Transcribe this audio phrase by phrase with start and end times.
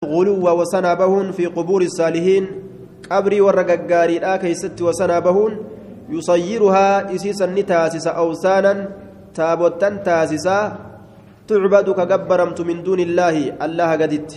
[0.00, 2.44] غلو وسنا بهون في قبور الصالحين.
[3.10, 5.52] قبري ورققاري لا كيست وسنا بهون
[6.08, 8.72] يصيرها إسيسا نتاسس أوسانا
[9.36, 10.58] تابوتا تاسسا.
[11.48, 13.60] تعبد كجبرمت من دون الله.
[13.64, 14.30] الله قدت.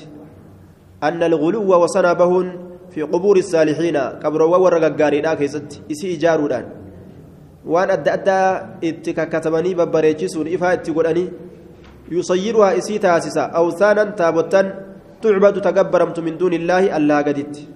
[1.07, 2.47] أن الغلو وسنا بهون
[2.91, 3.97] في قبور الصالحين.
[4.23, 5.69] قبر ورققاري لا كيست.
[5.91, 6.65] إسي إجارودان
[7.63, 8.49] waan adda addaa
[8.81, 11.31] itti kakkatanii babbareechisuun ifaa itti godhanii
[12.11, 14.67] yusayyiruhaa isii taasisa awsaanan taabottan
[15.61, 17.67] tagabbaramtu min duuni illaahi allaa gaditti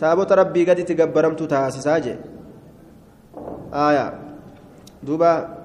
[0.00, 2.18] taabota rabbii gaditti gabbaramtu taasisaa jee
[3.72, 4.12] aya
[5.02, 5.56] duuba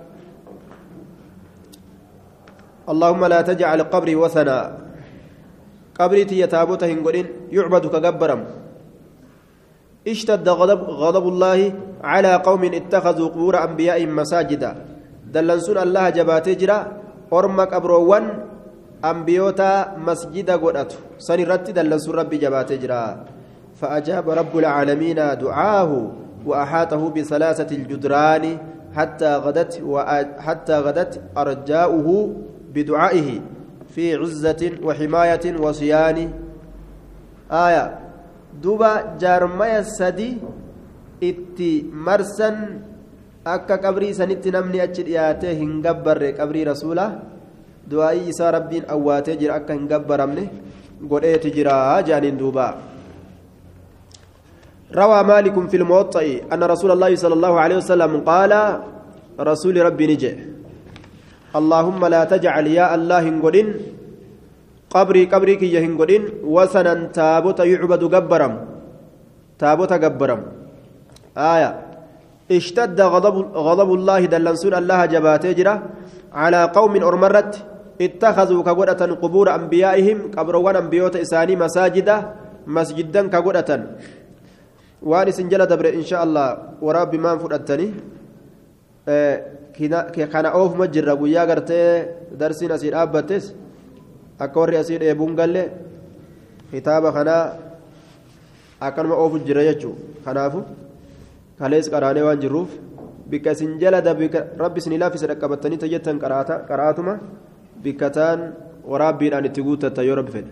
[2.92, 4.58] اللهم لا تجعل قبري وثنا
[5.96, 8.41] قبري تي تابوت هنقولين يعبد كجبرم
[10.08, 11.60] اشتد غضب غضب الله
[12.04, 14.72] على قوم اتخذوا قبور انبيائهم مساجدا
[15.34, 16.78] دلنسون الله جباتي جرا
[17.32, 18.26] orma qabroowwan
[19.02, 23.02] ambiyoota masjida godhatu san irratti dallansuun rabbi jabaatee jira
[23.82, 26.12] فأجاب رب العالمين دعاه
[26.46, 28.57] وأحاطه بثلاثة الجدران
[28.96, 29.74] حتى غدت
[30.40, 32.07] حتى غدت أرجاؤه
[32.74, 33.29] بدعائه
[33.96, 36.18] في عزة وحماية وصيان
[37.52, 37.99] آية
[38.62, 40.38] دوبا جارمية سدي
[41.22, 42.82] itti marsan
[43.46, 46.66] akka qabrii sanitti namni achi dhiyaatee hin gabbarre qabrii
[47.92, 50.44] du'aa'ii isaa rabbiin awwaatee jira akka hin gabbaramne
[51.14, 51.76] godheeti jira
[52.08, 52.68] jaaniin duuba.
[54.92, 58.52] روى مالك في الموطأ أن رسول الله صلى الله عليه وسلم قال
[59.40, 60.32] رسول ربي نجي
[61.56, 63.68] اللهم لا تجعل يا الله هنقدين
[64.92, 68.53] قبري قبري كي هنقدين وسنا تابوت يعبد جبرم
[69.59, 70.42] تابوت جبرم
[71.38, 71.69] آية
[72.52, 73.36] اشتد غضب
[73.68, 75.74] غضب الله دلنسون الله جباتي جرا
[76.42, 77.53] على قوم أرمرت
[78.02, 82.16] اتخذوا كقدة قبور أنبيائهم قبروان أنبيوت إساني مساجدا
[82.68, 83.69] مسجدا كقدة
[85.02, 86.47] وان سنجل دبر إن شاء الله
[86.81, 87.88] ورب ما فرأتني
[90.34, 91.81] كان أوف مجر ويا قرتي
[92.39, 93.45] درسين أسير أبتس.
[94.41, 95.56] أكوري أسير إبون قال
[96.73, 97.38] كتاب خنا
[98.81, 99.91] أكن أوف جريجو
[100.25, 100.62] خنافو
[101.62, 102.72] kalees qaraanee waan jirruuf
[103.29, 104.25] bikka isin jala dabe
[104.63, 106.18] rabbi isin laafisa dhaqqabattanii tajjattan
[106.69, 107.13] qaraatuma
[108.18, 108.40] taan
[108.92, 110.52] waraabbiidhaan itti guuttatta yoo rabbi fedhe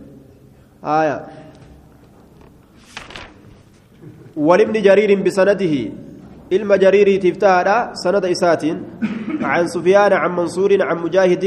[0.81, 1.17] haaya
[4.47, 5.73] ولابن جرير بسنده
[6.53, 8.77] علم جرير تفتاها سند إساتين
[9.51, 11.43] عن سفيان عن منصور عن مجاهد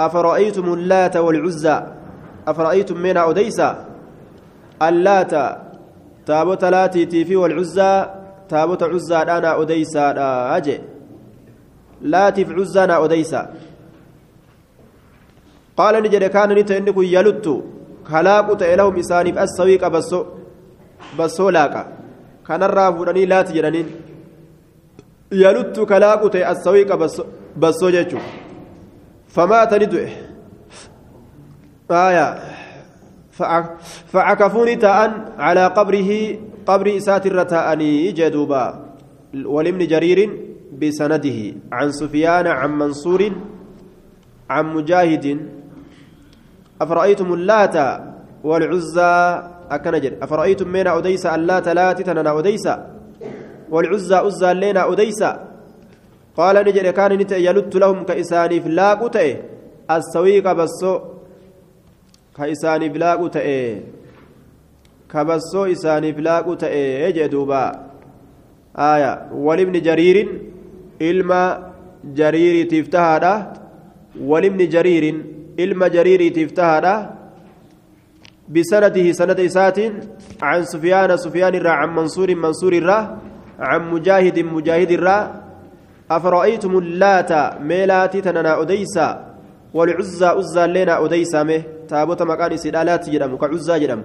[0.00, 1.76] أفرأيتم اللات والعزى
[2.46, 3.70] أفرأيتم من أديسا
[4.82, 5.32] اللات
[6.26, 7.92] تابوت لاتي تيفي والعزى
[8.52, 10.76] taabota cuzzaadhaanaa odeysaadha je
[12.14, 13.71] laatiif cuzzaanaa odeysa qaala ni
[15.76, 17.54] ta'e inni kun yaluttu
[18.10, 20.20] kalaaqu ta'e lahum isaaniif assawiiqa basso
[21.18, 21.86] bassoo laaqa
[22.48, 23.88] kanarraa fuudhanii laati jedhaniin
[25.44, 27.00] yaluttu kalaaqu ta'e assawiiqa
[27.56, 28.26] bassoo jechuu
[29.38, 30.10] famaata ni du'e
[31.92, 32.38] آية
[34.12, 34.98] فعكفوني تاء
[35.38, 36.10] على قبره
[36.66, 38.64] قبر إسات الرتاءني جدوبا
[39.44, 40.18] ولابن جرير
[40.80, 41.38] بسنده
[41.72, 43.32] عن سفيان عن منصور
[44.50, 45.26] عن مجاهد
[46.82, 47.76] أفرأيتم اللات
[48.44, 49.14] والعزى؟
[49.70, 52.66] أكنجر أفرأيتم من أديس اللات لات تننا أديس
[53.70, 55.22] والعزى أزى لنا أديس
[56.36, 59.36] قال نجر كان نت يلت لهم كإساني فلاق تأه
[59.90, 60.92] السويق بسو
[62.36, 63.20] كإساني فلاق
[65.12, 67.60] kabassoo isaaniif laaqu ta'e jee duuba
[68.90, 69.10] aya
[69.46, 70.30] walibni jariirin
[71.08, 71.40] ilma
[72.20, 73.32] jariiriitiif tahaadha
[74.30, 75.18] walibni jariirin
[75.56, 77.22] ilma jariiriitiif tahaadha.
[78.48, 79.92] بسنده سند إساتين
[80.42, 83.18] عن سفيان سفيان الرا عن منصور منصور الرا
[83.58, 85.18] عن مجاهد مجاهد الرا
[86.10, 89.08] أفرأيتم اللات ميلاتي تننا أديسا
[89.74, 94.00] والعزى عزى لنا أديسا مه تابوت مكان سيدالات جرم كعزى جرم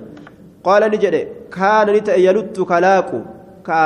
[0.63, 1.15] قال نجد
[1.55, 3.19] كان نتأ يلت كلاكو
[3.65, 3.81] كا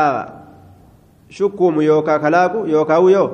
[1.30, 3.26] شكوم يوكا كلاكو يوكا يو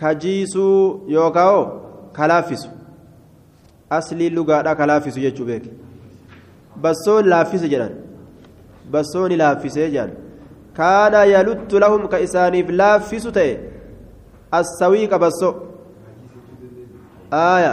[0.00, 0.66] كجيسو
[1.08, 1.58] يوكاو
[2.16, 2.68] كلافسو
[3.98, 5.64] أصلي اللغة كلافسو يجو بيك
[6.82, 7.94] بسون لافس جنان
[8.92, 10.10] بسون لافس جنان
[10.78, 13.50] كان يلت لهم كإسانيف لافس تي
[14.58, 15.50] السويق بسو
[17.32, 17.72] آية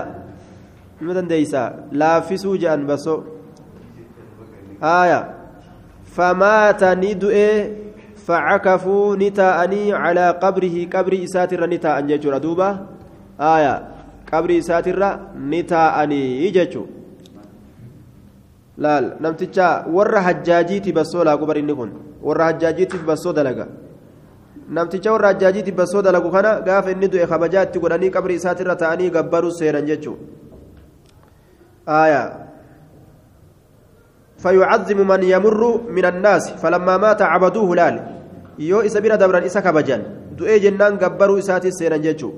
[1.01, 1.63] مدن ديسا
[2.00, 3.17] لافسو جان بسو
[4.83, 5.19] آية
[6.15, 7.35] فمات ندؤ
[8.25, 12.69] فعكفوا نتاءني على قبره قبر إساتر نتاء جيجور دوبا
[14.30, 15.00] آية قبر إساتر
[15.50, 16.84] نتاءني جيجو
[18.78, 21.90] laal namticha warra hajjaajiiti bassoo laaqu barinni kun
[22.22, 23.66] warra hajjaajiitiif bassoo dalaga
[24.68, 29.10] namticha warra hajjaajiitiif bassoo dalagu kana gaafa inni du'e kabajaa itti godhanii qabri isaatirra ta'anii
[29.16, 30.20] gabbaruu seenan jechuudha
[32.00, 32.46] aayaa
[34.36, 35.60] فيعظم من يمر
[35.96, 37.94] من الناس فلما مات عبدوه لال
[38.60, 40.02] يو إسا بنا دبرا إسا كبجان
[40.36, 42.30] دؤي جنان قبروا إساتي سيرا جيتشو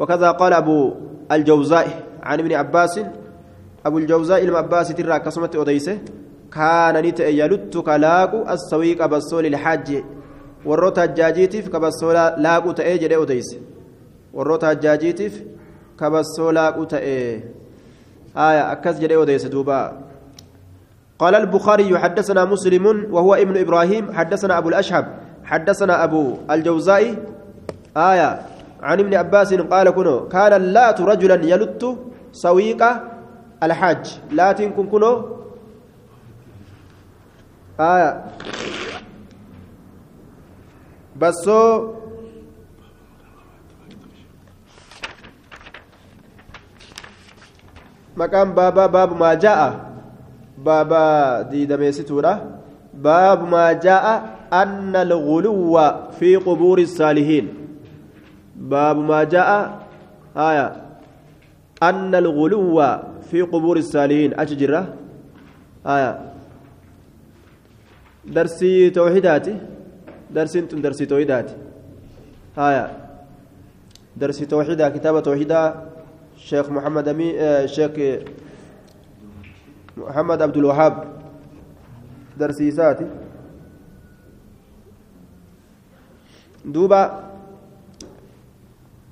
[0.00, 0.94] وكذا قال أبو
[1.32, 1.86] الجوزاء
[2.22, 3.00] عن ابن عباس
[3.86, 5.98] أبو الجوزاء إلما عباس ترى كسمة أديسه
[6.52, 9.54] كان نتأ يلت كلاق السويق بسول
[10.64, 13.54] warroota hajjaajiitiif kabassoo laaquu ta'ee jedhee odeyse
[14.38, 15.38] warroota hajjaajiitiif
[15.96, 17.42] kabassoo laaquu ta'ee
[18.36, 19.92] آية أكس جدي وديس دوبا.
[21.18, 25.06] قال البخاري حدثنا مسلم وهو ابن إبراهيم حدثنا أبو الأشهب
[25.44, 27.18] حدثنا أبو الجوزائي
[27.96, 28.40] آية
[28.82, 31.82] عن ابن عباس قال كنو كان اللات رجلا يلت
[32.32, 32.82] سويق
[33.62, 35.12] الحاج لا تنكن كنو
[37.80, 38.10] آية
[41.16, 41.60] بسو
[48.20, 49.68] maqaan baabaa baabu maa jaa'a
[50.64, 52.32] baabaa diidameessituudha
[53.06, 54.14] baabu maa jaa'a
[54.60, 55.84] anna alguluwwa
[56.18, 57.59] fi qubuuri الsaalihiin baabu
[58.56, 59.86] maa jaa'a
[60.34, 60.66] haya
[61.80, 62.88] anna alguluwwa
[63.30, 64.86] fi qubuuri الsaalihiin achi jirra
[65.84, 66.34] haya
[68.24, 69.54] darsii tawxidaati
[70.30, 71.50] درسين تن درسي توحيدات
[72.54, 72.86] هايا
[74.16, 75.90] درسي توحيدا كتابة توحيدا.
[76.38, 77.90] شيخ محمد أمي آه شيخ
[79.96, 81.04] محمد عبد الوهاب.
[82.38, 83.06] درسي ساتي.
[86.64, 87.29] دوبا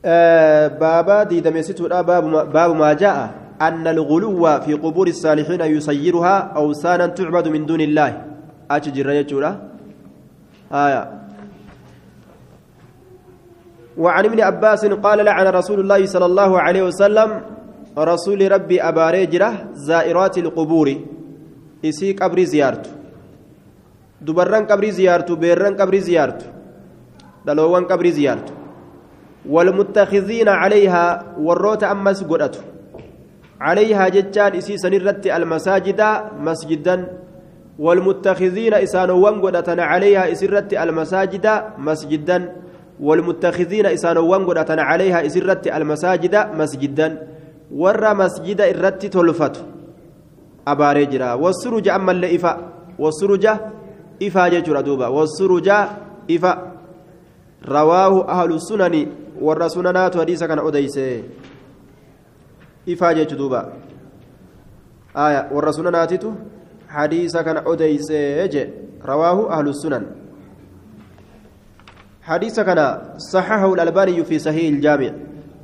[0.04, 7.48] بابا دي دميستو باب باب ما جاء أن الغلو في قبور الصالحين يسيرها أوثانا تعبد
[7.48, 8.10] من دون الله
[8.70, 9.50] أتجر يجورا
[10.72, 11.02] آية
[13.98, 17.30] وعن ابن عباس قال لعن رسول الله صلى الله عليه وسلم
[17.98, 20.88] رسول ربي أباري جرة زائرات القبور
[21.84, 22.90] إسي قبري زيارته
[24.22, 26.46] دبران قبري زيارته بيران قبري زيارته
[27.46, 28.57] دلوان قبري زيارته
[29.46, 32.60] والمتخذين عليها وروت أمس قرأته
[33.60, 36.00] عليها ججان إسي سنرت المساجد
[36.40, 37.06] مسجدا.
[37.78, 41.46] والمتخذين إسانوان قدتنا عليها إسرت المساجد
[41.78, 42.52] مسجدا.
[43.00, 47.08] والمتخذين إسانوان قدتنا عليها إسرت المساجد مسجدا.
[47.70, 49.64] ور مسجد إرت تلفت
[50.68, 52.52] أبارجرا والسرج أما اللي إفا.
[52.98, 53.46] والسرج
[54.22, 55.06] إفا ججر دوبا.
[55.06, 55.68] والسرج
[56.30, 56.72] إفا.
[57.68, 59.06] رواه أهل السنن.
[59.40, 61.22] والرسولنات حديثا كان أديسه
[62.88, 63.72] إفا جج دوبا
[65.16, 66.12] آية والرسولنات
[66.88, 68.10] حديث كان أديس
[69.04, 70.04] رواه أهل السنن
[72.22, 72.80] حديث كان
[73.32, 75.12] صححه الألباني في صحيح الجامع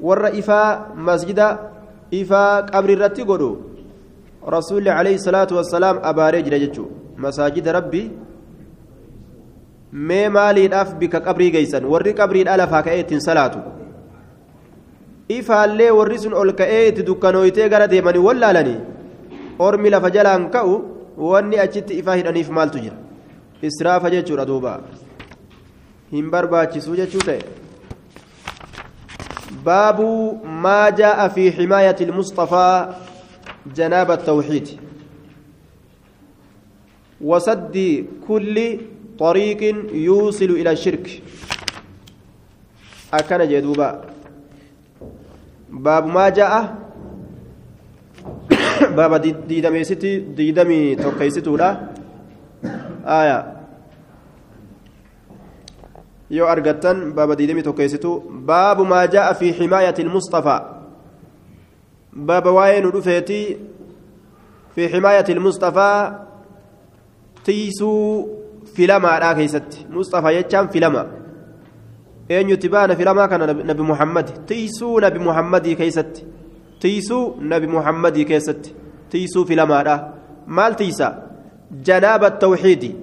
[0.00, 0.60] ور إفا
[0.96, 1.40] مسجد
[2.14, 3.50] إفا قبر الرتي قدو
[4.48, 6.84] رسول عليه الصلاة والسلام أبارج رجتشو
[7.16, 8.04] مساجد ربي
[9.94, 13.58] mee maaliidhaaf bika qabrii geeysan warri qabriidha lafaa ka'ee ittiin salaatu
[15.38, 18.78] ifaallee warri sun ol ka'ee itti dukkanooytee gara deemanii wallaalanii
[19.68, 20.74] ormi lafa jalaan ka'u
[21.30, 22.96] wanni achitti ifaa hidhaniif maaltu jira
[23.70, 24.74] israafa jechuudha duuba
[26.12, 27.40] hin barbaachisuu jechuu ta'e
[29.64, 30.10] baabu
[30.66, 32.76] maa jaa'a fi ximaayati ilmustafaa
[33.72, 34.68] janaaba التوحيد
[37.20, 38.78] وسد كل
[39.18, 39.60] طريق
[39.94, 41.22] يوصل إلى الشرك.
[43.14, 43.90] أكن جدوبا.
[45.70, 46.52] باب ما جاء.
[48.98, 49.12] باب
[49.48, 51.70] ديدمي ستي ديدمي توكيستو لا
[53.06, 53.38] آية.
[56.30, 60.58] يو أرغتن باب ديدمي توكيستو باب ما جاء في حماية المصطفى.
[62.12, 63.56] باب واين رفيتي
[64.74, 66.18] في حماية المصطفى
[67.44, 68.26] تيسو
[68.76, 71.04] filamaadhaa keessatti mustafa jechaan filama
[72.28, 76.26] eenyutti baana filamaa kana nabi muhammad tiisuu nabi muhammadii keessatti
[76.80, 78.74] tiisuu nabi muhammadii keessatti
[79.14, 79.96] tiisuu filamaadha
[80.46, 81.14] maal tiisa
[81.88, 82.94] janaaba tawxiidi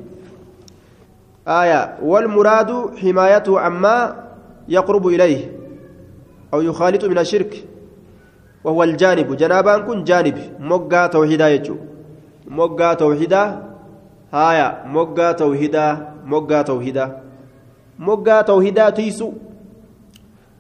[1.48, 3.96] آية والمراد حمايته عما
[4.70, 5.52] يقرب إليه
[6.54, 7.64] أو يخالط من الشرك
[8.64, 11.76] وهو الجانب جنابان كن جانب مقا توحيدا يجو
[12.48, 13.71] مقا توحيدا
[14.34, 17.10] هايا moggaa tawhidaa moggaa tawhidaa
[18.00, 19.34] moggaa tawhidaa tiisu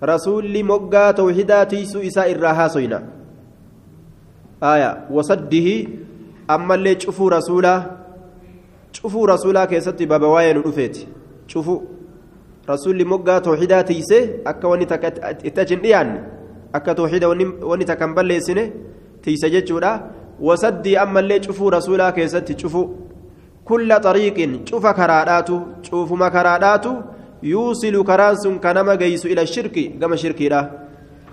[0.01, 3.01] rasuulli moggaa tawhidaa tiisu isaa irraa haasoyna
[4.61, 5.89] haya wasaddihi
[6.47, 7.79] ammallee cufuu rasuulaa
[9.01, 11.07] cufuu rasuulaa keessatti baaba waa'ee nu dhufeeti
[11.53, 11.81] cufuu
[12.67, 14.19] rasuulli moggaa tooxidaa tiise
[14.51, 16.19] akka wanni takka itti achi hin dhiyaanne
[16.79, 18.65] akka tooxida wanni takka hin balleessine
[19.21, 19.91] tiise jechuudha
[20.49, 22.85] wasaddii ammallee cufuu rasuulaa keessatti cufuu
[23.77, 27.03] xariiqin cufa karaadhaatu cufuma karaadhaatu
[27.43, 30.61] yuusilu karaan sun ka nama geeysu ila shirki gama shirkiidha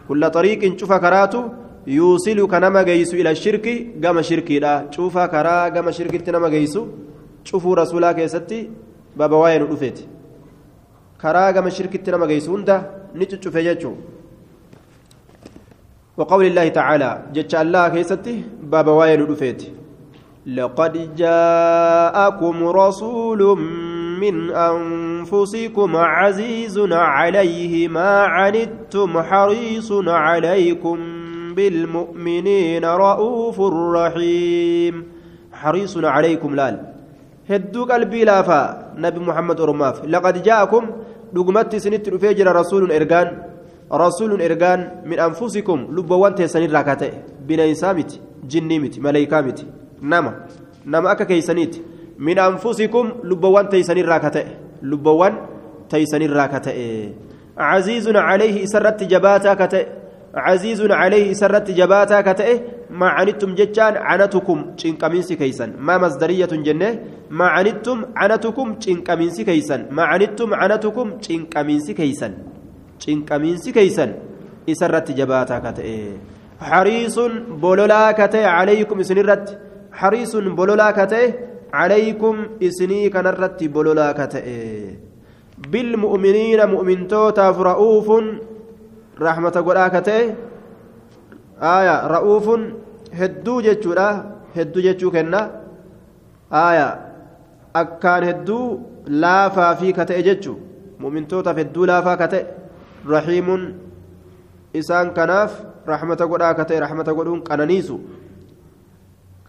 [0.07, 1.41] kulla xariiqin cufa karaatu
[1.87, 6.81] yuusilu ka nama geeysu ila shirki gama shirkiidha cufa karaa gama shirkitti nama geeysu
[7.45, 8.71] cufuu rasuulaa keessatti
[9.17, 10.09] baaba waa'ee nu dhufeeti
[11.19, 12.77] karaa gama shirkitti nama geessu hunda
[13.15, 13.97] ni cuccufe jechuu
[16.19, 18.35] وقول الله تعالى جتش الله كيستي
[18.73, 19.63] بابا وين رفيت
[20.57, 23.59] لقد جاءكم رسول
[24.21, 30.99] من أنفسكم عزيز عليه ما عنتم حريص عليكم
[31.57, 33.61] بالمؤمنين رؤوف
[33.95, 35.05] رحيم
[35.53, 36.77] حريص عليكم لال
[37.49, 40.85] hedduu qalbii laafaa nabi muhammad oromaaf laqad jaa'akum
[41.35, 43.29] dhugumatti isinitti dhufee jira rasuulun ergaan
[44.03, 47.13] rasuulun ergaan min anfusikum lubbawwan teessanirraa ka ta'e
[47.49, 48.21] bineensaa miti
[49.98, 50.34] jinnii miti maleeykaa miti nama
[50.86, 51.84] nama akka keeysaniiti
[52.20, 54.46] min anfusikum lubbawwan teeysanirraa ka ta'e
[54.82, 55.38] lubbawwan
[55.90, 57.14] teeysanirraa ka ta'e
[57.58, 59.88] عزيز عليه إسرت جباتا كتئ
[60.36, 67.46] عزيز عليه إسرت جباتا كتئ ما عنتم جتان عنتكم تشنكمينسي كيسن ما مصدرية جنة ما
[67.46, 72.34] عنتم عنتكم تشنكمينسي كيسن ما عنتم عنتكم تشنكمينسي كيسن
[73.00, 74.14] تشنكمينسي كيسن
[74.70, 76.12] إسرت جباتا كتئ
[76.62, 77.20] حريص
[77.62, 79.00] بولولا كتئ عليكم
[79.99, 81.35] إسنرت حريص بولولا كتئ
[81.73, 84.47] عليكم إسني كنرت بولولا كتئ
[85.59, 88.09] بالمؤمنين مؤمن توتاف رؤوف
[89.21, 90.35] رحمة قراكته
[91.59, 92.47] آية رؤوف
[93.13, 94.09] هدو جتشورا
[94.57, 95.51] هدو جتشو كنا
[96.53, 96.89] آية
[97.77, 100.55] أكان هدو لافا في كتئ جتشو
[101.01, 102.45] مؤمن توتاف هدو لافا كتئ
[103.07, 103.49] رحيم
[104.77, 105.53] إسان كناف
[105.89, 107.09] رحمة قراكته رحمة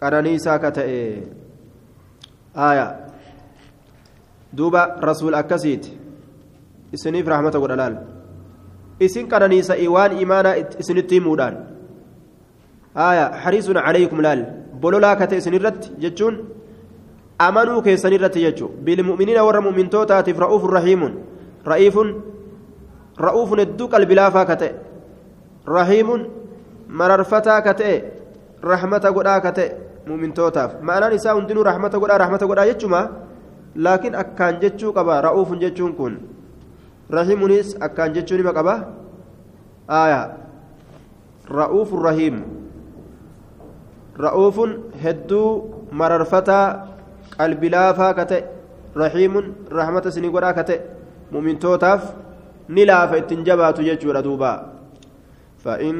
[0.02, 0.88] قرون قنانيسو قنانيسا كتئ
[2.56, 3.10] آية
[4.52, 5.94] duuba rasuul akkasiiti
[6.92, 7.96] isiniif rahmata godha laal
[9.00, 11.56] isin qananiisa waan imaanaa isinitti himuudhaan
[12.94, 14.42] aya hariisun calaykum laal
[14.82, 16.40] bololaa kate isinirratti jechuun
[17.38, 21.12] amanuu keessanirratti jechu bilmu'miniina warra mu'mintootaatiif ra'uufun rahiimun
[21.72, 22.08] ra'iifun
[23.26, 24.74] ra'uufun hedduu qalbilaafaa ka ta'e
[25.76, 26.26] rahiimun
[26.88, 27.96] mararfataa ka ta'e
[28.72, 33.08] rahmata godhaa ka ta'e isaa hundinuu rahmata godhaa rahmata godhaa jechumaa
[33.76, 36.18] laakiin akkaan jechuu qaba ra'uufun jechuun kun
[37.10, 38.74] rahimunis akkaan jechuu nima qaba
[39.88, 40.36] aya
[41.50, 42.42] ra'uufun rahiim
[44.18, 44.70] ra'uufun
[45.02, 45.50] hedduu
[45.92, 46.66] mararfataa
[47.36, 48.42] qalbilaafaa ka ta'e
[49.02, 50.78] rahiimun rahmata isinii godhaa ka ta'e
[51.32, 52.02] mu'mintootaaf
[52.68, 54.79] ni laafa ittiin jabaatu jechuudha duubaa
[55.60, 55.94] فإن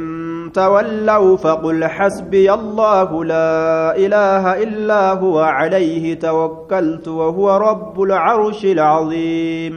[0.57, 9.75] تولوا فقل حسبي الله لا إله إلا هو عليه توكلت وهو رب العرش العظيم.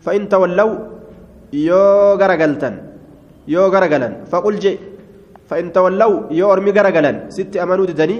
[0.00, 0.74] فإن تولوا
[1.52, 2.74] يو غرغلتن
[3.48, 4.24] يو غرغلن.
[4.32, 4.80] فقل جي
[5.52, 7.28] فإن تولوا يو أرمي غرغلن.
[7.28, 8.18] ست أمانو ددني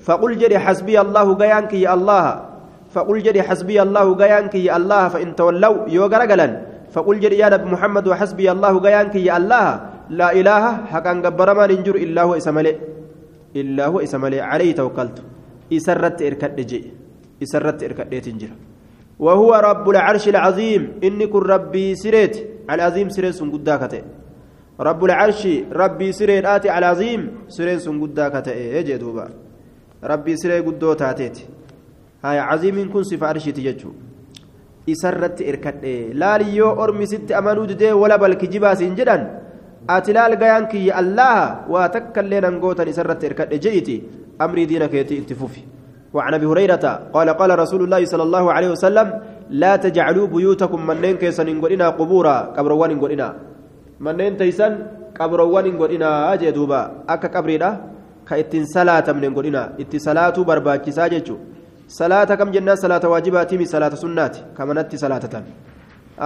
[0.00, 2.26] فقل جري حسبي الله غيانك يا الله.
[2.94, 5.08] فقل جري حسبي الله غيانك يا الله.
[5.12, 6.52] فإن تولوا يو غرغلن.
[6.88, 9.68] فقل جري يا نبي محمد وحسبي الله غيانك يا الله.
[10.10, 12.72] لا إله حقا قبرما ننجر إلا هو إسمالي
[13.56, 15.22] إلا هو إسمالي عليه توكلت.
[15.72, 16.80] إسرت إركد جي
[17.42, 18.50] إسرت إركد تنجر.
[19.18, 20.82] وهو رب العرش العظيم.
[21.04, 22.66] إني كن ربي سريت.
[22.70, 24.02] العظيم سريت سنقداكته
[24.80, 25.42] رب العرش
[25.72, 27.48] ربي سريت آتي العظيم.
[27.48, 29.28] سريت سنقداكته يجي دوبا.
[30.04, 31.38] ربي سريت قدو تاتيت
[32.24, 33.90] هاي عظيم كن صفة عرشي تججو.
[34.90, 39.43] إسرت إركد لا ليو أرمي ست أمانود دي ولا بل كجبا سنجدان ati
[39.88, 44.02] laal gayaan kiyya allaha waa takka illee nan gootan isarratti hirkadhe je'iti
[44.38, 45.64] amrii diina keetii itti fufi.
[46.14, 49.06] وعن ابي هريره قال قال رسول الله صلى الله عليه وسلم
[49.50, 53.28] لا تجعلوا بيوتكم منين كيسن انغدنا قبورا قبروان انغدنا
[54.00, 54.72] منين تيسن
[55.18, 56.80] قبروان انغدنا أجي دوبا
[57.12, 57.70] اكا قبريدا
[58.28, 61.36] كايتين صلاه من انغدنا اتي صلاه برباچسا جچو
[61.98, 65.24] صلاه كم جنة صلاه واجبات مي صلاه سنات كما نتي صلاه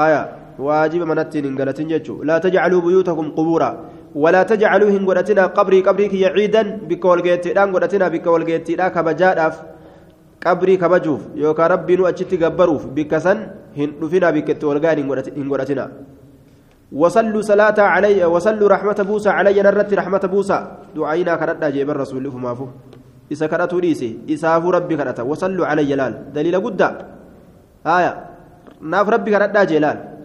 [0.05, 0.23] آية
[0.59, 3.71] واجب منتين انغلتين جچو لا تجعلوا بيوتكم قبورا.
[4.15, 9.55] ولا تجعلوا هنغدتنا قبري قبري كي عيدا بك والغيتي دان غدتنا بك والغيتي دا كبجاداف
[10.45, 11.21] قبري كبجوف.
[11.37, 12.87] يوكا ربي نو اچتي غبروف.
[12.97, 13.39] بكسن
[13.79, 14.99] هن دفنا بك والغان
[15.37, 15.85] هنغدتنا
[16.93, 19.63] وصلوا صلاة علي وصلوا رحمة بوسى علي.
[19.63, 20.59] نرت رحمة بوسى.
[20.97, 22.67] دعينا كردا جيب الرسول فما فو
[23.33, 25.23] إذا كرتوا ليسي إساف ربي كرتا.
[25.23, 26.83] وصلوا على جلال دليل قد
[27.87, 28.13] آية.
[28.81, 30.18] ناف ربي كرتا جلال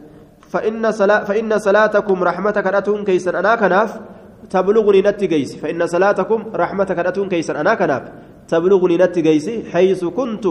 [0.54, 3.90] فإن صلاة فإن صلاتكم رحمة كرتون كيسا أنا كناف
[4.54, 5.58] تبلغني نتي جيسي.
[5.58, 8.04] فإن صلاتكم رحمة كرتون كيسا أنا كناف
[8.48, 10.46] تبلغني نتي جيسي حيث كنت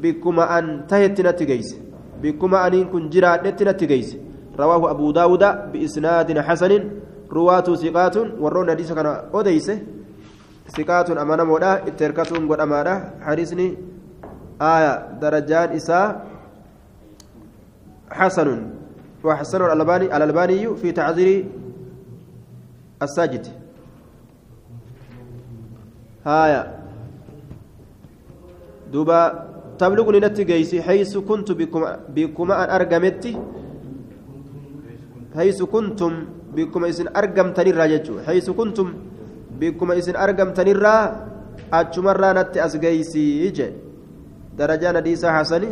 [0.00, 1.76] بكما أن تهت نتي جيسي.
[2.22, 4.16] بكما أن كن جرا نتي جيسي.
[4.56, 6.72] رواه أبو داود بإسناد حسن
[7.32, 9.76] رواة ثقات ورون حديث كان أوديسة.
[10.76, 12.94] ثقات أمانة مودا اتركتهم قد أمانة.
[13.20, 13.68] حديثني
[14.62, 16.06] آية درجان إساء
[18.10, 18.48] حسن.
[19.24, 21.28] وحسن الألباني الألباني في تعذير
[23.02, 23.46] الساجد.
[26.26, 26.62] هايا.
[28.92, 29.20] دوبا
[29.80, 31.82] تبلغني نتي حيث كنت بكم
[32.14, 33.32] بكما أن أرقمتي
[35.36, 36.12] حيث كنتم
[36.56, 38.88] بكم إسن أرقمتني الراجج حيث كنتم
[39.60, 40.96] بكم إسن أرقمتني الرا
[41.72, 43.68] أتشمرا نتي أسقيسي يجي
[44.60, 45.70] درجة نديسة حسني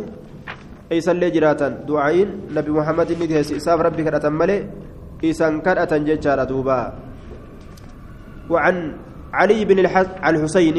[0.91, 4.57] إيسان لي جراتا دعائين نبي محمد نجهس إساف ربي كرة ملي
[5.23, 6.79] إيسان كرة ججارة دوبا
[8.51, 8.75] وعن
[9.39, 9.77] علي بن
[10.27, 10.77] الحسين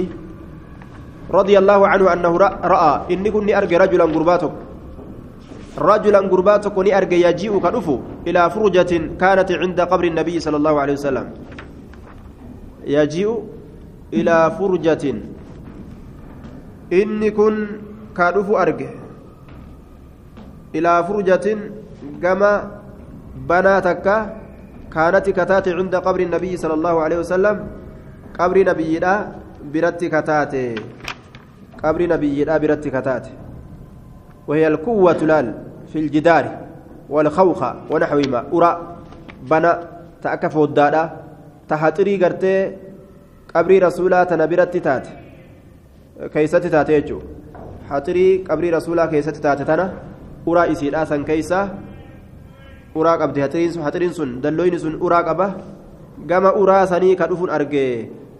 [1.38, 2.32] رضي الله عنه أنه
[2.74, 4.52] رأى إني كني أرجى رجلا قرباتك
[5.78, 7.96] رجلا قرباتك أرجى يجيء كنفو
[8.28, 8.92] إلى فرجة
[9.22, 11.26] كانت عند قبر النبي صلى الله عليه وسلم
[12.96, 13.30] يجيء
[14.12, 15.04] إلى فرجة
[16.92, 17.54] إني كن
[18.16, 19.01] كنفو أرجى
[20.74, 21.46] إلى فرجة
[22.22, 22.52] كما
[23.48, 24.06] بناتك
[24.94, 27.56] كانت كتات عند قبر النبي صلى الله عليه وسلم.
[28.38, 29.12] قبر نبينا
[29.72, 30.54] برت كتات
[31.82, 33.26] قبر نبينا برت كتات
[34.48, 35.46] وهي القوة لال
[35.92, 36.44] في الجدار
[37.10, 37.60] والخوخ
[37.90, 38.72] ونحوهما أرى
[39.50, 39.72] بنا
[40.22, 41.02] تأكف الدادا
[41.68, 42.56] تهتري قرتي
[43.54, 45.06] قبر رسولا تنبرت تات
[46.32, 47.18] كيست تاتيجو
[47.90, 49.86] حتري قبر رسولا كيست تات تنا
[50.46, 51.68] uraa isiidhaa san keeysa
[52.94, 55.48] uraa qabdi hatiriin sun dalloyni sun uraa qaba.
[56.26, 57.86] Gama uraa sanii ka dhufun arge.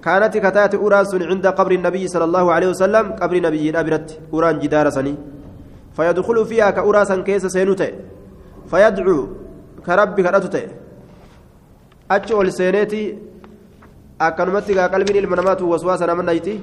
[0.05, 4.91] كانت كتات أراس عند قبر النبي صلى الله عليه وسلم قبر نبي أبرت أران جدار
[4.91, 5.15] سني
[5.97, 7.91] فيدخل فيها كأراسا كيس سينوتي
[8.71, 9.19] فيدعو
[9.87, 10.65] كرب كرتتي
[12.11, 13.03] أتشول سينيتي
[14.21, 16.55] أكنمتي قلبي المنامات وسواسا من نيتي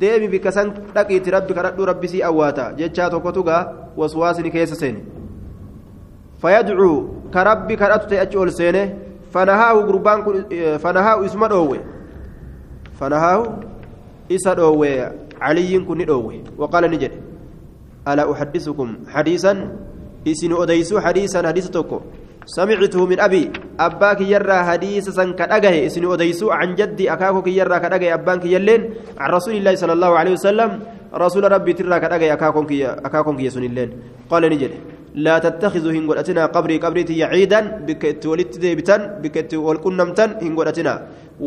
[0.00, 3.62] deemi bikka san dhaqiitti rabbi kadhadhu rabbisii awwaata jechaa tokkotu gaa
[3.96, 5.00] waswaasni keessa seene
[6.42, 6.96] fayadcuu
[7.32, 8.82] ka rabbi kadhatu ta'e achi ol seene
[9.32, 10.44] fanahaahu gurbaan kun
[10.84, 11.78] fanahaahu isuma dhoowwe
[13.00, 13.44] fanahaahu
[14.28, 14.90] isa dhoowwe
[15.40, 17.18] caliyyiin kun ni dhoowwe waqaala ni jedhe
[18.04, 19.58] alaa uxaddisukum xadiisan
[20.24, 22.02] isin odeysuu xadiisan hadiisa tokko
[22.56, 23.42] سمعته من أبي
[23.86, 28.82] أباك يرى حديث سن كدغه اسن أديسو عن جدي أكاكو يرى كدغه أبانك يلين
[29.20, 30.70] عن رسول الله صلى الله عليه وسلم
[31.24, 33.90] رسول ربي ترى كدغه أكاكو كي أكاكو كي يسن اللين.
[34.30, 34.72] قال نجد
[35.24, 40.94] لا تتخذوا هنغولتنا قبري قبرتي عيدا بكت ولدت ديبتان بكت والكنمتن هنغولتنا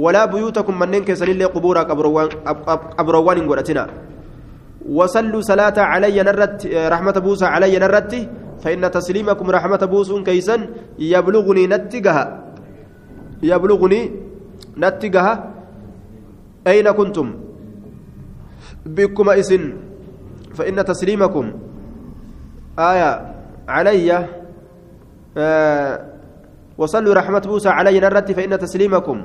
[0.03, 2.27] ولا بيوتكم منن كسن اللي قبورا قبروان
[2.99, 3.83] قبروان هنغولتنا
[4.97, 6.59] وصلوا صلاة علي نرت
[6.93, 8.21] رحمة بوسى علي نرتي
[8.62, 10.69] فإن تسليمكم رحمة بوسون كيسا
[11.00, 12.26] يبلغني نتجها
[13.43, 14.02] يبلغني
[14.78, 15.34] نتجها.
[16.67, 17.28] أين كنتم؟
[18.86, 19.63] بكم إسن؟
[20.54, 21.45] فإن تسليمكم.
[22.80, 23.12] آية
[23.67, 24.10] علي
[25.38, 25.93] آه
[26.78, 29.17] وصلوا رحمة بوسى علي نرت فإن تسليمكم.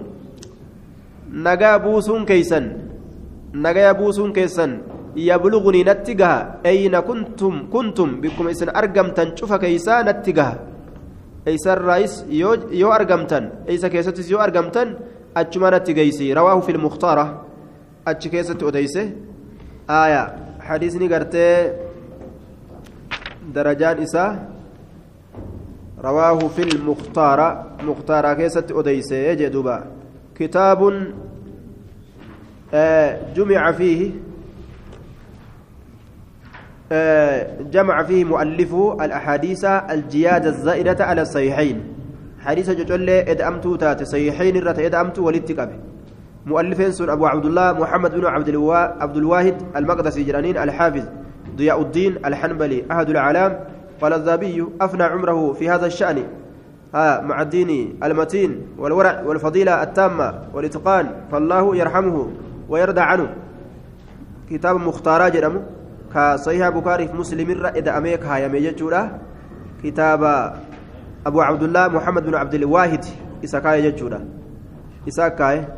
[1.32, 2.60] نجا بوسون كيسا
[3.54, 10.58] نجا بوسون كيسا يبلغني نتجها أين كنتم؟ كنتم بكم إسن أرقمتن شوف كيسا نتجها
[11.48, 14.88] أيس الرئيس يو, يو أرقمتن أيس كيستس يو أرقمتن
[15.36, 16.32] أجما نتجيسي.
[16.32, 17.42] رواه في المختارة.
[18.08, 19.10] أج كيست أديسه
[19.90, 20.36] آية.
[20.60, 21.72] حديثني قرتي
[23.54, 24.48] درجان إسا.
[26.04, 27.48] رواه في المختارة.
[27.82, 29.84] مختارة كيست أديسه يجدوبا
[30.34, 30.80] كتاب
[32.74, 34.10] آه جمع فيه.
[37.72, 41.80] جمع فيه مؤلفه الأحاديث الجياد الزائدة على الصحيحين.
[42.40, 45.70] حديث جل إدأمتو تات صحيحين رت إدأمتو ولتقب
[46.46, 51.04] مؤلفين سن أبو عبد الله محمد بن عبد الوا عبد الواحد المقدسي جرانين الحافظ.
[51.56, 53.60] ضياء الدين الحنبلي أحد الأعلام.
[54.00, 56.22] قال الذهبي أفنى عمره في هذا الشأن.
[56.94, 62.30] ها مع الدين المتين والورع والفضيلة التامة والإتقان فالله يرحمه
[62.68, 63.28] ويرضى عنه.
[64.50, 65.62] كتاب مختارا جرمه
[66.16, 69.20] ka sahiha bukaariif muslimirra eda'amee kaayame jechuudha
[69.84, 70.32] kitaaba
[71.28, 73.04] abu cabdullah muhammad bin abdilwaahid
[73.44, 74.20] isa kaaye jechuudha
[75.04, 75.68] isa kaaye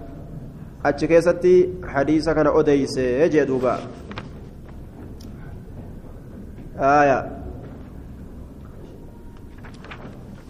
[0.91, 1.55] achi keessatti
[1.95, 3.75] hadiisa kana odeyse jee duuba
[6.79, 7.19] aya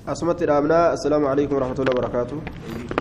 [0.04, 2.97] asumatti dhaabnaa assalaamu alaikum warahmatullahi wabarakaatuh